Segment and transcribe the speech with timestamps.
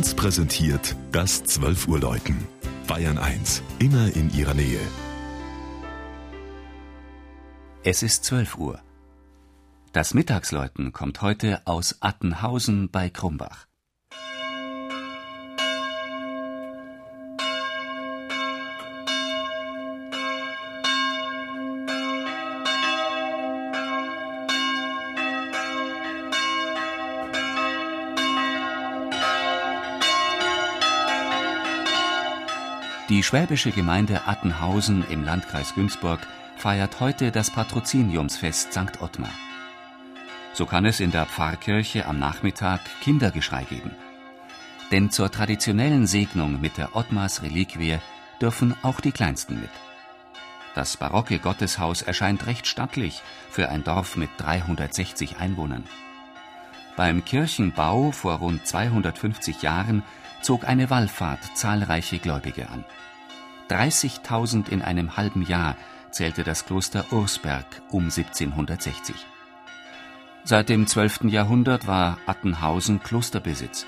[0.00, 2.48] 1 präsentiert das 12 Uhr Läuten.
[2.86, 4.80] Bayern 1, immer in ihrer Nähe.
[7.84, 8.80] Es ist 12 Uhr.
[9.92, 13.66] Das Mittagsläuten kommt heute aus Attenhausen bei Krumbach.
[33.10, 36.20] Die schwäbische Gemeinde Attenhausen im Landkreis Günzburg
[36.56, 39.02] feiert heute das Patroziniumsfest St.
[39.02, 39.32] Ottmar.
[40.52, 43.90] So kann es in der Pfarrkirche am Nachmittag Kindergeschrei geben.
[44.92, 47.98] Denn zur traditionellen Segnung mit der Ottmars-Reliquie
[48.40, 49.70] dürfen auch die Kleinsten mit.
[50.76, 55.82] Das barocke Gotteshaus erscheint recht stattlich für ein Dorf mit 360 Einwohnern.
[56.96, 60.04] Beim Kirchenbau vor rund 250 Jahren
[60.42, 62.84] zog eine Wallfahrt zahlreiche Gläubige an.
[63.68, 65.76] 30.000 in einem halben Jahr
[66.10, 69.14] zählte das Kloster Ursberg um 1760.
[70.42, 71.24] Seit dem 12.
[71.24, 73.86] Jahrhundert war Attenhausen Klosterbesitz.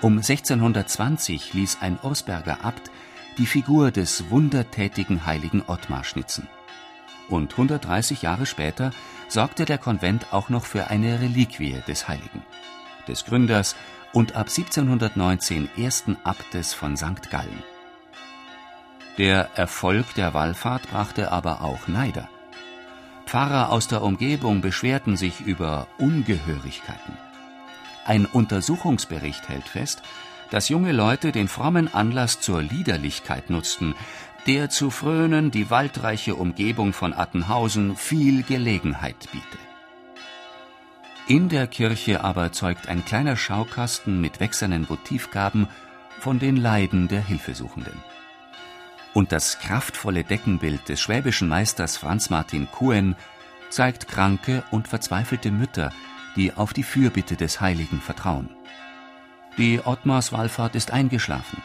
[0.00, 2.90] Um 1620 ließ ein Ursberger Abt
[3.36, 6.48] die Figur des wundertätigen heiligen Ottmar schnitzen.
[7.28, 8.90] Und 130 Jahre später
[9.28, 12.42] sorgte der Konvent auch noch für eine Reliquie des Heiligen,
[13.08, 13.74] des Gründers
[14.12, 17.30] und ab 1719 ersten Abtes von St.
[17.30, 17.62] Gallen.
[19.18, 22.28] Der Erfolg der Wallfahrt brachte aber auch Neider.
[23.26, 27.18] Pfarrer aus der Umgebung beschwerten sich über Ungehörigkeiten.
[28.06, 30.02] Ein Untersuchungsbericht hält fest,
[30.50, 33.94] dass junge Leute den frommen Anlass zur Liederlichkeit nutzten,
[34.46, 39.67] der zu frönen die waldreiche Umgebung von Attenhausen viel Gelegenheit biete.
[41.28, 45.68] In der Kirche aber zeugt ein kleiner Schaukasten mit wächsernen Votivgaben
[46.18, 48.02] von den Leiden der Hilfesuchenden
[49.18, 53.16] und das kraftvolle Deckenbild des schwäbischen Meisters Franz Martin Kuen
[53.68, 55.92] zeigt kranke und verzweifelte Mütter,
[56.36, 58.48] die auf die Fürbitte des Heiligen vertrauen.
[59.56, 61.60] Die Ottmars Wallfahrt ist eingeschlafen.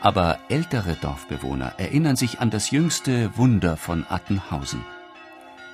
[0.00, 4.84] Aber ältere Dorfbewohner erinnern sich an das jüngste Wunder von Attenhausen.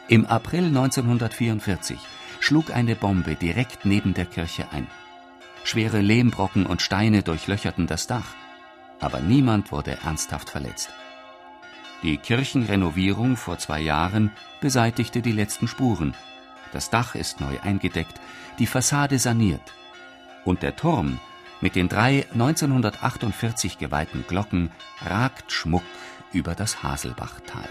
[0.08, 1.98] Im April 1944
[2.48, 4.88] schlug eine Bombe direkt neben der Kirche ein.
[5.62, 8.34] Schwere Lehmbrocken und Steine durchlöcherten das Dach
[9.00, 10.90] aber niemand wurde ernsthaft verletzt.
[12.02, 16.14] Die Kirchenrenovierung vor zwei Jahren beseitigte die letzten Spuren.
[16.72, 18.20] Das Dach ist neu eingedeckt,
[18.58, 19.72] die Fassade saniert.
[20.44, 21.18] Und der Turm
[21.60, 24.70] mit den drei 1948 geweihten Glocken
[25.04, 25.82] ragt Schmuck
[26.32, 27.68] über das Haselbachtal.